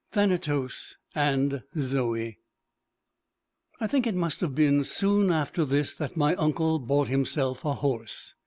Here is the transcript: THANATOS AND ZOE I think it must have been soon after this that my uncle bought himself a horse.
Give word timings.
THANATOS 0.13 0.95
AND 1.13 1.61
ZOE 1.77 2.35
I 3.79 3.85
think 3.87 4.07
it 4.07 4.15
must 4.15 4.41
have 4.41 4.55
been 4.55 4.83
soon 4.83 5.29
after 5.29 5.63
this 5.63 5.93
that 5.93 6.17
my 6.17 6.33
uncle 6.37 6.79
bought 6.79 7.07
himself 7.07 7.63
a 7.63 7.73
horse. 7.73 8.33